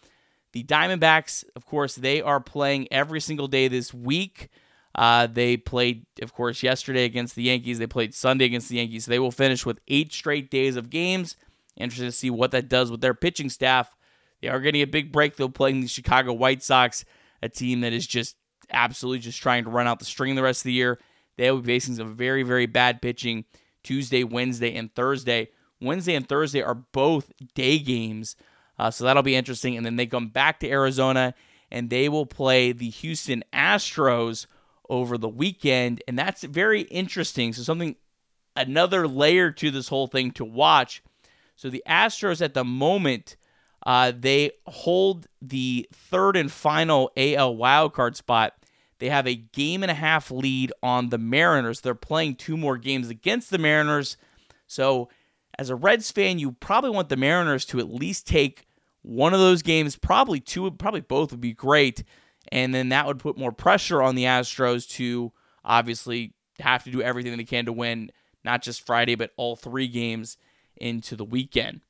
The 0.54 0.64
Diamondbacks, 0.64 1.44
of 1.58 1.66
course, 1.66 1.96
they 1.96 2.22
are 2.22 2.40
playing 2.40 2.88
every 2.92 3.20
single 3.20 3.50
day 3.50 3.68
this 3.68 3.94
week. 3.94 4.48
Uh, 4.96 5.28
they 5.28 5.58
played, 5.58 6.06
of 6.22 6.34
course, 6.34 6.64
yesterday 6.64 7.04
against 7.04 7.36
the 7.36 7.44
Yankees. 7.44 7.78
They 7.78 7.88
played 7.88 8.16
Sunday 8.16 8.46
against 8.46 8.70
the 8.70 8.78
Yankees. 8.78 9.04
So 9.04 9.12
they 9.12 9.20
will 9.20 9.32
finish 9.32 9.66
with 9.66 9.82
eight 9.90 10.14
straight 10.14 10.50
days 10.50 10.78
of 10.78 10.90
games. 10.90 11.36
Interested 11.76 12.06
to 12.06 12.12
see 12.14 12.30
what 12.30 12.52
that 12.52 12.70
does 12.70 12.90
with 12.90 13.02
their 13.02 13.14
pitching 13.14 13.50
staff. 13.50 13.94
They 14.42 14.48
are 14.48 14.62
getting 14.62 14.82
a 14.82 14.88
big 14.88 15.12
break, 15.12 15.36
though, 15.36 15.50
playing 15.50 15.82
the 15.82 15.88
Chicago 15.88 16.32
White 16.32 16.64
Sox, 16.64 17.04
a 17.44 17.50
team 17.50 17.82
that 17.82 17.92
is 17.92 18.08
just 18.08 18.38
absolutely 18.72 19.20
just 19.20 19.42
trying 19.42 19.66
to 19.66 19.70
run 19.70 19.88
out 19.88 20.00
the 20.00 20.06
string 20.06 20.36
the 20.36 20.42
rest 20.42 20.62
of 20.62 20.66
the 20.66 20.74
year. 20.74 21.00
They 21.36 21.52
will 21.52 21.60
be 21.60 21.74
facing 21.74 21.96
some 21.96 22.16
very, 22.16 22.44
very 22.44 22.66
bad 22.66 23.02
pitching 23.02 23.44
Tuesday, 23.86 24.24
Wednesday, 24.24 24.76
and 24.76 24.94
Thursday. 24.94 25.50
Wednesday 25.80 26.16
and 26.16 26.28
Thursday 26.28 26.62
are 26.62 26.74
both 26.74 27.32
day 27.54 27.78
games, 27.80 28.36
uh, 28.80 28.90
so 28.90 29.04
that'll 29.04 29.24
be 29.24 29.36
interesting. 29.36 29.78
And 29.78 29.86
then 29.86 29.96
they 29.96 30.08
come 30.08 30.28
back 30.28 30.60
to 30.60 30.70
Arizona 30.70 31.34
and 31.72 31.90
they 31.90 32.10
will 32.10 32.26
play 32.26 32.72
the 32.72 32.90
Houston 32.90 33.44
Astros 33.54 34.48
over 34.90 35.18
the 35.18 35.30
weekend, 35.30 36.02
and 36.08 36.18
that's 36.18 36.44
very 36.44 36.82
interesting. 36.82 37.54
So 37.54 37.64
something, 37.64 37.96
another 38.56 39.08
layer 39.08 39.52
to 39.52 39.72
this 39.72 39.88
whole 39.88 40.08
thing 40.08 40.32
to 40.32 40.46
watch. 40.46 41.04
So 41.56 41.70
the 41.70 41.84
Astros 41.88 42.42
at 42.42 42.54
the 42.54 42.64
moment 42.64 43.38
uh, 43.86 44.12
they 44.18 44.52
hold 44.66 45.28
the 45.42 45.88
third 45.94 46.36
and 46.36 46.52
final 46.52 47.12
AL 47.16 47.56
wildcard 47.56 48.16
spot. 48.16 48.54
They 49.00 49.10
have 49.10 49.28
a 49.28 49.36
game 49.36 49.84
and 49.84 49.92
a 49.92 49.96
half 49.96 50.32
lead 50.32 50.72
on 50.82 51.10
the 51.10 51.18
Mariners. 51.18 51.82
They're 51.82 51.96
playing 51.96 52.36
two 52.36 52.58
more 52.58 52.78
games 52.78 53.10
against 53.10 53.50
the 53.50 53.58
Mariners. 53.58 54.18
So, 54.68 55.10
as 55.58 55.70
a 55.70 55.76
Reds 55.76 56.12
fan, 56.12 56.40
you 56.40 56.54
probably 56.54 56.90
want 56.90 57.10
the 57.10 57.18
Mariners 57.18 57.66
to 57.66 57.80
at 57.80 57.94
least 57.94 58.28
take 58.28 58.68
one 59.02 59.34
of 59.34 59.40
those 59.40 59.62
games. 59.62 59.96
Probably 59.96 60.40
two, 60.40 60.70
probably 60.72 61.02
both 61.02 61.32
would 61.32 61.42
be 61.42 61.54
great. 61.54 62.04
And 62.52 62.74
then 62.74 62.90
that 62.90 63.08
would 63.08 63.20
put 63.20 63.38
more 63.38 63.52
pressure 63.52 64.02
on 64.02 64.16
the 64.16 64.26
Astros 64.26 64.88
to 64.92 65.32
obviously 65.64 66.34
have 66.60 66.84
to 66.84 66.92
do 66.92 67.02
everything 67.02 67.36
they 67.38 67.44
can 67.44 67.66
to 67.66 67.74
win, 67.74 68.12
not 68.44 68.62
just 68.62 68.86
Friday, 68.86 69.16
but 69.16 69.32
all 69.38 69.56
three 69.56 69.88
games 69.88 70.38
into 70.78 71.16
the 71.16 71.26
weekend. 71.26 71.82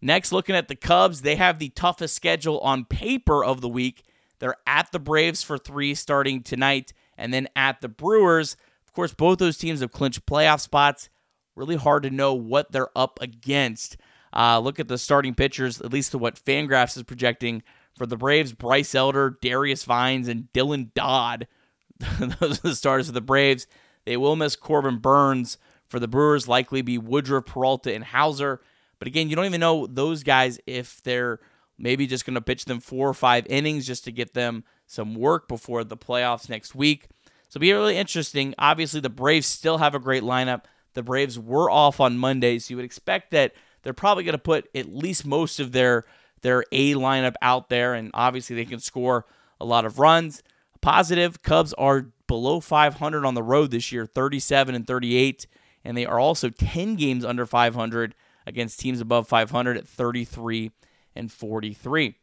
Next, 0.00 0.32
looking 0.32 0.56
at 0.56 0.68
the 0.68 0.76
Cubs, 0.76 1.22
they 1.22 1.36
have 1.36 1.58
the 1.58 1.70
toughest 1.70 2.14
schedule 2.14 2.58
on 2.60 2.84
paper 2.84 3.44
of 3.44 3.60
the 3.60 3.68
week. 3.68 4.04
They're 4.38 4.56
at 4.66 4.92
the 4.92 4.98
Braves 4.98 5.42
for 5.42 5.58
three 5.58 5.94
starting 5.94 6.42
tonight, 6.42 6.92
and 7.16 7.32
then 7.32 7.48
at 7.56 7.80
the 7.80 7.88
Brewers. 7.88 8.56
Of 8.86 8.92
course, 8.92 9.14
both 9.14 9.38
those 9.38 9.58
teams 9.58 9.80
have 9.80 9.92
clinched 9.92 10.26
playoff 10.26 10.60
spots. 10.60 11.08
Really 11.56 11.76
hard 11.76 12.02
to 12.02 12.10
know 12.10 12.34
what 12.34 12.72
they're 12.72 12.96
up 12.96 13.18
against. 13.20 13.96
Uh, 14.32 14.58
look 14.58 14.80
at 14.80 14.88
the 14.88 14.98
starting 14.98 15.34
pitchers, 15.34 15.80
at 15.80 15.92
least 15.92 16.10
to 16.10 16.18
what 16.18 16.42
Fangraphs 16.42 16.96
is 16.96 17.04
projecting 17.04 17.62
for 17.96 18.06
the 18.06 18.16
Braves: 18.16 18.52
Bryce 18.52 18.94
Elder, 18.94 19.38
Darius 19.40 19.84
Vines, 19.84 20.28
and 20.28 20.48
Dylan 20.52 20.92
Dodd. 20.94 21.46
those 22.18 22.58
are 22.58 22.68
the 22.68 22.74
starters 22.74 23.06
for 23.06 23.12
the 23.12 23.20
Braves. 23.20 23.66
They 24.04 24.16
will 24.16 24.36
miss 24.36 24.56
Corbin 24.56 24.98
Burnes 24.98 25.58
for 25.86 26.00
the 26.00 26.08
Brewers. 26.08 26.48
Likely 26.48 26.82
be 26.82 26.98
Woodruff, 26.98 27.46
Peralta, 27.46 27.94
and 27.94 28.04
Houser. 28.04 28.60
But 28.98 29.08
again, 29.08 29.28
you 29.28 29.36
don't 29.36 29.46
even 29.46 29.60
know 29.60 29.86
those 29.86 30.22
guys 30.22 30.58
if 30.66 31.02
they're 31.02 31.40
maybe 31.78 32.06
just 32.06 32.24
going 32.24 32.34
to 32.34 32.40
pitch 32.40 32.64
them 32.64 32.80
four 32.80 33.08
or 33.08 33.14
five 33.14 33.46
innings 33.48 33.86
just 33.86 34.04
to 34.04 34.12
get 34.12 34.34
them 34.34 34.64
some 34.86 35.14
work 35.14 35.48
before 35.48 35.84
the 35.84 35.96
playoffs 35.96 36.48
next 36.48 36.74
week. 36.74 37.08
So 37.48 37.60
be 37.60 37.72
really 37.72 37.96
interesting. 37.96 38.54
Obviously, 38.58 39.00
the 39.00 39.08
Braves 39.10 39.46
still 39.46 39.78
have 39.78 39.94
a 39.94 40.00
great 40.00 40.22
lineup. 40.22 40.64
The 40.94 41.02
Braves 41.02 41.38
were 41.38 41.70
off 41.70 42.00
on 42.00 42.18
Monday, 42.18 42.58
so 42.58 42.72
you 42.72 42.76
would 42.76 42.84
expect 42.84 43.30
that 43.32 43.54
they're 43.82 43.92
probably 43.92 44.24
going 44.24 44.32
to 44.32 44.38
put 44.38 44.68
at 44.74 44.92
least 44.92 45.26
most 45.26 45.60
of 45.60 45.72
their 45.72 46.04
their 46.42 46.64
A 46.72 46.94
lineup 46.94 47.34
out 47.40 47.70
there, 47.70 47.94
and 47.94 48.10
obviously 48.12 48.54
they 48.54 48.66
can 48.66 48.78
score 48.78 49.24
a 49.60 49.64
lot 49.64 49.86
of 49.86 49.98
runs. 49.98 50.42
Positive, 50.82 51.42
Cubs 51.42 51.72
are 51.74 52.10
below 52.26 52.60
500 52.60 53.24
on 53.24 53.34
the 53.34 53.42
road 53.42 53.70
this 53.70 53.90
year, 53.90 54.04
37 54.04 54.74
and 54.74 54.86
38, 54.86 55.46
and 55.84 55.96
they 55.96 56.04
are 56.04 56.18
also 56.18 56.50
10 56.50 56.96
games 56.96 57.24
under 57.24 57.46
500 57.46 58.14
against 58.46 58.78
teams 58.78 59.00
above 59.00 59.26
500 59.26 59.78
at 59.78 59.88
33 59.88 60.70
and 61.14 61.30
43. 61.30 62.16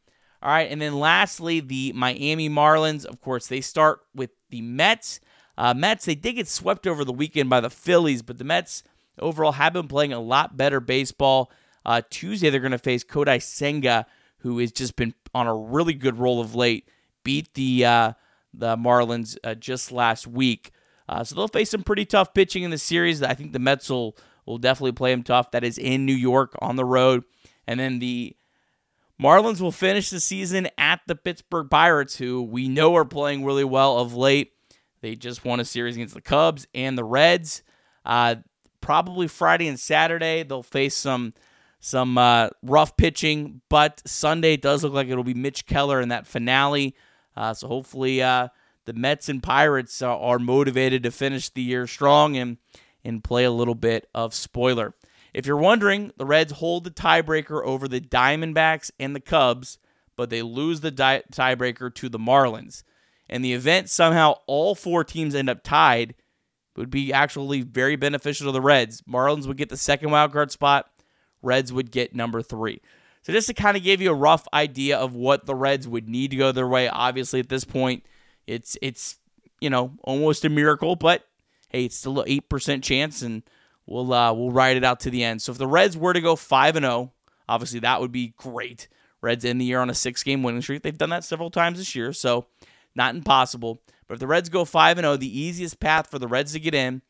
All 0.44 0.52
right, 0.52 0.72
and 0.72 0.82
then 0.82 1.00
lastly, 1.00 1.60
the 1.60 1.94
Miami 1.94 2.50
Marlins. 2.50 3.06
Of 3.06 3.22
course, 3.22 3.48
they 3.48 3.62
start 3.62 4.00
with 4.16 4.32
the 4.50 4.62
Mets. 4.62 5.20
Uh, 5.58 5.74
Mets, 5.76 6.06
they 6.06 6.16
did 6.16 6.34
get 6.34 6.48
swept 6.48 6.88
over 6.88 7.06
the 7.06 7.14
weekend 7.14 7.50
by 7.50 7.60
the 7.60 7.70
Phillies, 7.70 8.24
but 8.24 8.40
the 8.40 8.44
Mets 8.44 8.84
overall 9.20 9.52
have 9.52 9.74
been 9.74 9.88
playing 9.88 10.14
a 10.14 10.20
lot 10.20 10.58
better 10.58 10.80
baseball. 10.80 11.52
Uh, 11.86 12.02
Tuesday, 12.10 12.50
they're 12.50 12.60
going 12.60 12.72
to 12.72 12.80
face 12.80 13.04
Kodai 13.04 13.42
Senga, 13.42 14.08
who 14.40 14.58
has 14.60 14.72
just 14.72 14.96
been 14.96 15.14
on 15.36 15.46
a 15.46 15.56
really 15.56 15.94
good 15.94 16.18
roll 16.18 16.42
of 16.42 16.56
late. 16.56 16.88
Beat 17.24 17.54
the 17.54 17.86
uh, 17.86 18.14
the 18.52 18.76
Marlins 18.78 19.38
uh, 19.44 19.54
just 19.54 19.92
last 19.92 20.26
week, 20.26 20.72
uh, 21.08 21.24
so 21.24 21.36
they'll 21.36 21.48
face 21.48 21.70
some 21.70 21.84
pretty 21.84 22.06
tough 22.06 22.34
pitching 22.34 22.64
in 22.64 22.72
the 22.72 22.80
series. 22.80 23.22
I 23.22 23.36
think 23.36 23.54
the 23.54 23.60
Mets 23.60 23.92
will 23.92 24.18
will 24.46 24.58
definitely 24.58 24.94
play 24.94 25.12
them 25.12 25.24
tough. 25.24 25.52
That 25.52 25.64
is 25.64 25.78
in 25.78 26.06
New 26.06 26.16
York 26.16 26.56
on 26.60 26.76
the 26.76 26.86
road. 26.86 27.24
And 27.68 27.80
then 27.80 28.00
the 28.00 28.36
Marlins 29.22 29.62
will 29.62 29.72
finish 29.72 30.10
the 30.10 30.20
season 30.20 30.68
at 30.78 31.02
the 31.06 31.16
Pittsburgh 31.16 31.70
Pirates, 31.70 32.18
who 32.18 32.42
we 32.42 32.68
know 32.68 32.96
are 32.96 33.06
playing 33.06 33.46
really 33.46 33.64
well 33.64 34.00
of 34.00 34.16
late. 34.16 34.54
They 35.02 35.16
just 35.16 35.46
won 35.46 35.60
a 35.60 35.66
series 35.66 35.96
against 35.96 36.16
the 36.16 36.22
Cubs 36.22 36.68
and 36.74 36.98
the 36.98 37.04
Reds. 37.04 37.62
Uh, 38.04 38.36
probably 38.82 39.28
Friday 39.28 39.68
and 39.68 39.80
Saturday 39.80 40.44
they'll 40.44 40.64
face 40.64 40.96
some 40.96 41.34
some 41.80 42.18
uh, 42.18 42.50
rough 42.62 42.96
pitching, 42.96 43.62
but 43.68 44.02
Sunday 44.06 44.56
does 44.56 44.84
look 44.84 44.94
like 44.94 45.08
it'll 45.08 45.24
be 45.24 45.34
Mitch 45.34 45.66
Keller 45.66 46.00
in 46.00 46.10
that 46.10 46.28
finale. 46.28 46.96
Uh, 47.36 47.54
so 47.56 47.68
hopefully 47.68 48.22
uh, 48.22 48.50
the 48.86 48.94
Mets 48.94 49.30
and 49.30 49.42
Pirates 49.42 50.00
are, 50.04 50.18
are 50.18 50.38
motivated 50.38 51.02
to 51.04 51.12
finish 51.12 51.50
the 51.50 51.62
year 51.62 51.88
strong 51.88 52.38
and 52.38 52.58
and 53.04 53.24
play 53.24 53.44
a 53.44 53.52
little 53.52 53.76
bit 53.76 54.08
of 54.14 54.34
spoiler. 54.34 54.96
If 55.34 55.46
you're 55.46 55.58
wondering, 55.58 56.12
the 56.18 56.26
Reds 56.26 56.54
hold 56.54 56.84
the 56.84 56.92
tiebreaker 56.92 57.64
over 57.64 57.88
the 57.88 58.02
Diamondbacks 58.02 58.92
and 59.00 59.16
the 59.16 59.22
Cubs, 59.22 59.78
but 60.18 60.30
they 60.30 60.42
lose 60.42 60.82
the 60.82 60.92
di- 60.92 61.24
tiebreaker 61.32 61.94
to 61.96 62.10
the 62.10 62.20
Marlins. 62.20 62.84
In 63.30 63.42
the 63.42 63.54
event 63.54 63.90
somehow 63.90 64.36
all 64.46 64.76
four 64.76 65.04
teams 65.04 65.36
end 65.36 65.50
up 65.50 65.64
tied, 65.64 66.16
would 66.76 66.90
be 66.90 67.12
actually 67.12 67.62
very 67.62 67.96
beneficial 67.96 68.48
to 68.48 68.52
the 68.52 68.62
Reds. 68.62 69.02
Marlins 69.02 69.46
would 69.48 69.58
get 69.58 69.70
the 69.70 69.78
second 69.78 70.12
wild 70.12 70.32
card 70.32 70.52
spot, 70.52 70.90
Reds 71.42 71.74
would 71.74 71.92
get 71.92 72.16
number 72.16 72.42
three. 72.42 72.82
So 73.24 73.34
just 73.34 73.48
to 73.48 73.54
kind 73.54 73.78
of 73.78 73.84
give 73.84 74.02
you 74.02 74.12
a 74.12 74.16
rough 74.16 74.48
idea 74.54 74.98
of 74.98 75.14
what 75.14 75.46
the 75.46 75.56
Reds 75.56 75.88
would 75.88 76.10
need 76.10 76.32
to 76.32 76.38
go 76.38 76.52
their 76.52 76.68
way. 76.68 76.88
Obviously, 76.88 77.40
at 77.40 77.50
this 77.50 77.64
point, 77.64 78.04
it's 78.48 78.78
it's 78.82 79.18
you 79.60 79.70
know 79.70 79.94
almost 80.04 80.46
a 80.46 80.50
miracle, 80.50 80.96
but 80.96 81.28
hey, 81.70 81.86
it's 81.86 81.98
still 81.98 82.20
an 82.20 82.28
eight 82.28 82.50
percent 82.50 82.84
chance, 82.84 83.22
and 83.22 83.44
we'll 83.86 84.14
uh, 84.14 84.34
we'll 84.34 84.52
ride 84.52 84.78
it 84.78 84.84
out 84.84 85.02
to 85.02 85.10
the 85.10 85.24
end. 85.24 85.42
So 85.42 85.52
if 85.52 85.58
the 85.58 85.68
Reds 85.68 85.98
were 85.98 86.14
to 86.14 86.22
go 86.22 86.36
five 86.36 86.76
and 86.76 86.84
zero, 86.84 86.94
oh, 86.94 87.12
obviously 87.48 87.80
that 87.82 88.02
would 88.02 88.12
be 88.12 88.34
great. 88.38 88.88
Reds 89.22 89.46
end 89.46 89.62
the 89.62 89.66
year 89.66 89.80
on 89.80 89.90
a 89.90 89.94
six 89.94 90.24
game 90.24 90.44
winning 90.44 90.62
streak. 90.62 90.82
They've 90.84 90.98
done 90.98 91.12
that 91.12 91.24
several 91.24 91.52
times 91.52 91.78
this 91.78 91.96
year, 91.96 92.14
so 92.14 92.48
not 92.96 93.16
impossible. 93.16 93.82
But 94.08 94.16
if 94.16 94.20
the 94.20 94.28
Reds 94.28 94.50
go 94.50 94.66
five 94.66 94.98
and 94.98 95.06
zero, 95.06 95.14
oh, 95.14 95.18
the 95.18 95.40
easiest 95.40 95.80
path 95.80 96.10
for 96.10 96.20
the 96.20 96.28
Reds 96.28 96.54
to 96.54 96.60
get 96.60 96.74
in 96.74 97.02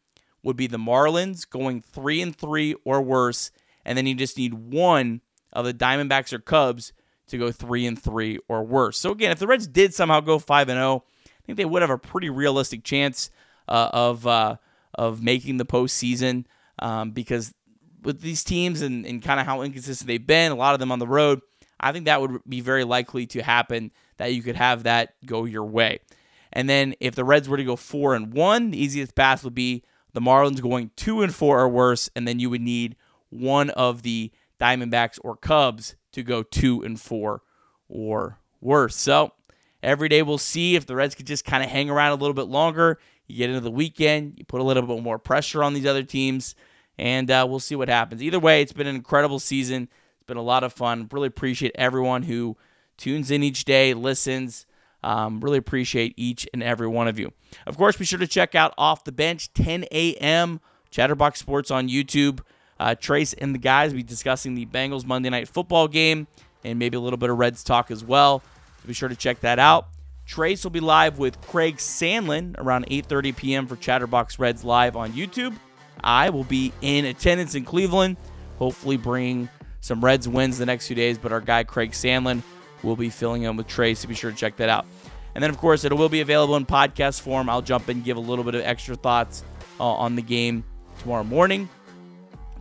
would 0.44 0.58
be 0.58 0.68
the 0.68 0.78
Marlins 0.78 1.50
going 1.50 1.82
three 1.82 2.22
and 2.22 2.36
three 2.36 2.76
or 2.84 3.02
worse, 3.02 3.52
and 3.86 3.98
then 3.98 4.08
you 4.08 4.16
just 4.16 4.38
need 4.38 4.54
one 4.54 5.22
of 5.54 5.66
the 5.66 5.74
Diamondbacks 5.74 6.34
or 6.34 6.40
Cubs 6.40 6.94
to 7.28 7.38
go 7.38 7.52
three 7.52 7.86
and 7.86 8.02
three 8.02 8.40
or 8.48 8.64
worse. 8.64 8.98
So 8.98 9.12
again, 9.12 9.32
if 9.32 9.40
the 9.40 9.48
Reds 9.48 9.68
did 9.68 9.94
somehow 9.94 10.20
go 10.20 10.38
five 10.38 10.70
and 10.70 10.78
zero, 10.78 11.04
I 11.26 11.46
think 11.46 11.58
they 11.58 11.66
would 11.66 11.82
have 11.82 11.90
a 11.92 11.98
pretty 11.98 12.30
realistic 12.30 12.84
chance 12.84 13.30
uh, 13.68 13.90
of 13.94 14.28
uh, 14.28 14.58
of 14.94 15.24
making 15.24 15.58
the 15.58 15.66
postseason 15.66 16.46
um, 16.82 17.12
because 17.12 17.54
with 18.04 18.22
these 18.22 18.44
teams 18.44 18.82
and, 18.82 19.06
and 19.06 19.22
kind 19.22 19.40
of 19.40 19.46
how 19.46 19.62
inconsistent 19.62 20.08
they've 20.08 20.26
been, 20.26 20.52
a 20.52 20.56
lot 20.56 20.74
of 20.74 20.80
them 20.80 20.92
on 20.92 21.00
the 21.00 21.08
road, 21.08 21.42
I 21.80 21.92
think 21.92 22.06
that 22.06 22.22
would 22.22 22.42
be 22.48 22.62
very 22.62 22.84
likely 22.84 23.26
to 23.28 23.42
happen 23.42 23.92
that 24.18 24.34
you 24.34 24.44
could 24.44 24.56
have 24.56 24.84
that 24.84 25.14
go 25.26 25.46
your 25.46 25.66
way. 25.66 26.00
And 26.54 26.70
then 26.70 26.96
if 27.00 27.16
the 27.16 27.24
Reds 27.24 27.48
were 27.48 27.58
to 27.58 27.64
go 27.64 27.76
four 27.76 28.14
and 28.14 28.34
one, 28.34 28.72
the 28.72 28.84
easiest 28.84 29.16
path 29.16 29.44
would 29.44 29.56
be 29.56 29.84
the 30.14 30.20
Marlins 30.20 30.62
going 30.62 30.92
two 30.96 31.22
and 31.22 31.34
four 31.34 31.60
or 31.60 31.70
worse, 31.70 32.10
and 32.16 32.28
then 32.28 32.40
you 32.40 32.50
would 32.50 32.62
need 32.62 32.96
one 33.30 33.70
of 33.72 34.02
the 34.04 34.32
Diamondbacks 34.60 35.18
or 35.24 35.36
Cubs 35.38 35.96
to 36.12 36.24
go 36.24 36.44
two 36.44 36.84
and 36.84 37.00
four 37.00 37.42
or 37.88 38.38
worse. 38.60 38.96
So 38.96 39.32
every 39.82 40.10
day 40.10 40.22
we'll 40.22 40.38
see 40.38 40.76
if 40.76 40.86
the 40.86 40.96
Reds 40.96 41.16
could 41.16 41.28
just 41.28 41.46
kind 41.46 41.64
of 41.64 41.70
hang 41.70 41.90
around 41.90 42.12
a 42.12 42.22
little 42.22 42.34
bit 42.34 42.48
longer. 42.48 43.00
You 43.28 43.38
get 43.38 43.50
into 43.50 43.62
the 43.62 43.72
weekend, 43.72 44.36
you 44.38 44.46
put 44.46 44.60
a 44.60 44.64
little 44.64 44.84
bit 44.84 45.02
more 45.02 45.18
pressure 45.18 45.64
on 45.64 45.74
these 45.74 45.86
other 45.86 46.04
teams, 46.04 46.54
and 47.02 47.32
uh, 47.32 47.46
we'll 47.50 47.60
see 47.60 47.76
what 47.76 47.90
happens. 47.90 48.22
Either 48.22 48.40
way, 48.40 48.62
it's 48.62 48.74
been 48.74 48.86
an 48.86 48.96
incredible 48.96 49.40
season. 49.40 49.90
It's 50.20 50.28
been 50.28 50.38
a 50.38 50.44
lot 50.44 50.64
of 50.64 50.72
fun. 50.72 51.10
Really 51.12 51.28
appreciate 51.28 51.72
everyone 51.74 52.22
who 52.22 52.56
tunes 52.96 53.32
in 53.32 53.42
each 53.42 53.66
day, 53.66 53.96
listens. 53.96 54.68
Um, 55.04 55.40
really 55.42 55.58
appreciate 55.58 56.14
each 56.16 56.48
and 56.54 56.62
every 56.62 56.88
one 56.88 57.08
of 57.08 57.18
you. 57.18 57.34
Of 57.66 57.76
course, 57.76 57.98
be 57.98 58.06
sure 58.06 58.20
to 58.20 58.28
check 58.28 58.54
out 58.54 58.76
Off 58.78 59.04
the 59.04 59.12
Bench, 59.12 59.52
10 59.54 59.86
a.m. 59.92 60.62
Chatterbox 60.92 61.40
Sports 61.40 61.72
on 61.72 61.90
YouTube. 61.90 62.42
Uh, 62.80 62.94
Trace 62.94 63.34
and 63.34 63.56
the 63.56 63.60
guys 63.60 63.92
will 63.92 63.98
be 63.98 64.04
discussing 64.04 64.54
the 64.54 64.68
Bengals 64.68 65.04
Monday 65.04 65.32
Night 65.32 65.48
Football 65.48 65.88
game 65.88 66.28
and 66.64 66.78
maybe 66.78 66.98
a 66.98 67.00
little 67.00 67.18
bit 67.18 67.32
of 67.32 67.38
Reds 67.40 67.64
talk 67.64 67.90
as 67.90 68.04
well. 68.04 68.44
So 68.82 68.88
be 68.88 68.94
sure 68.94 69.10
to 69.10 69.16
check 69.16 69.40
that 69.40 69.58
out. 69.58 69.88
Trace 70.28 70.64
will 70.64 70.72
be 70.72 70.80
live 70.80 71.18
with 71.18 71.42
Craig 71.42 71.78
Sandlin 71.78 72.56
around 72.60 72.86
8:30 72.86 73.36
p.m. 73.36 73.66
for 73.66 73.76
Chatterbox 73.76 74.38
Reds 74.38 74.64
live 74.64 74.96
on 74.96 75.14
YouTube. 75.14 75.56
I 76.04 76.30
will 76.30 76.44
be 76.44 76.74
in 76.82 77.06
attendance 77.06 77.56
in 77.56 77.66
Cleveland, 77.66 78.18
hopefully 78.58 78.98
bring 78.98 79.50
some 79.82 80.04
Reds 80.04 80.28
wins 80.28 80.58
the 80.58 80.66
next 80.66 80.88
few 80.88 80.96
days. 80.96 81.18
But 81.18 81.32
our 81.32 81.42
guy 81.42 81.64
Craig 81.64 81.92
Sandlin 81.92 82.42
will 82.84 82.96
be 82.96 83.10
filling 83.10 83.44
in 83.44 83.58
with 83.58 83.68
Trey, 83.68 83.94
So 83.94 84.08
be 84.08 84.16
sure 84.16 84.32
to 84.32 84.38
check 84.38 84.58
that 84.58 84.70
out. 84.70 84.86
And 85.34 85.44
then, 85.44 85.50
of 85.50 85.58
course, 85.58 85.86
it 85.86 85.94
will 85.94 86.10
be 86.10 86.22
available 86.22 86.56
in 86.58 86.66
podcast 86.66 87.22
form. 87.22 87.50
I'll 87.50 87.62
jump 87.62 87.90
in 87.90 87.98
and 87.98 88.06
give 88.06 88.18
a 88.18 88.22
little 88.22 88.44
bit 88.44 88.56
of 88.56 88.62
extra 88.62 88.96
thoughts 88.96 89.44
uh, 89.80 89.86
on 89.86 90.16
the 90.16 90.22
game 90.22 90.64
tomorrow 91.00 91.24
morning. 91.24 91.70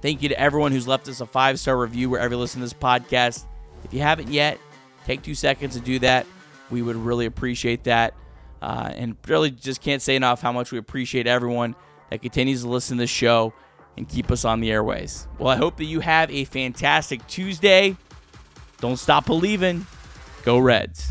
Thank 0.00 0.22
you 0.22 0.28
to 0.30 0.40
everyone 0.40 0.72
who's 0.72 0.88
left 0.88 1.08
us 1.08 1.20
a 1.20 1.26
five 1.26 1.58
star 1.58 1.76
review 1.76 2.08
wherever 2.08 2.34
you 2.34 2.40
listen 2.40 2.60
to 2.60 2.64
this 2.64 2.72
podcast. 2.72 3.44
If 3.84 3.92
you 3.92 4.00
haven't 4.00 4.28
yet, 4.28 4.58
take 5.04 5.22
two 5.22 5.34
seconds 5.34 5.74
to 5.74 5.80
do 5.80 5.98
that. 6.00 6.26
We 6.70 6.82
would 6.82 6.96
really 6.96 7.26
appreciate 7.26 7.84
that. 7.84 8.14
Uh, 8.62 8.92
and 8.94 9.16
really 9.26 9.50
just 9.50 9.80
can't 9.80 10.02
say 10.02 10.16
enough 10.16 10.40
how 10.42 10.52
much 10.52 10.70
we 10.70 10.78
appreciate 10.78 11.26
everyone 11.26 11.74
that 12.10 12.22
continues 12.22 12.62
to 12.62 12.68
listen 12.68 12.98
to 12.98 13.02
the 13.02 13.06
show 13.06 13.52
and 13.96 14.08
keep 14.08 14.30
us 14.30 14.44
on 14.44 14.60
the 14.60 14.70
airways. 14.70 15.26
Well, 15.38 15.48
I 15.48 15.56
hope 15.56 15.76
that 15.76 15.84
you 15.84 16.00
have 16.00 16.30
a 16.30 16.44
fantastic 16.44 17.26
Tuesday. 17.26 17.96
Don't 18.80 18.96
stop 18.96 19.26
believing. 19.26 19.86
Go 20.42 20.58
Reds. 20.58 21.10